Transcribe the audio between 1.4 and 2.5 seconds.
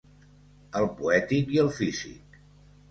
i el físic.